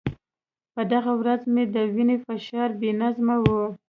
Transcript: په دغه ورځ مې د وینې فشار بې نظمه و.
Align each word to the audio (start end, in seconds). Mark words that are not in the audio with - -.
په 0.73 0.81
دغه 0.93 1.11
ورځ 1.21 1.41
مې 1.53 1.63
د 1.73 1.75
وینې 1.93 2.17
فشار 2.25 2.69
بې 2.79 2.91
نظمه 3.01 3.35
و. 3.43 3.45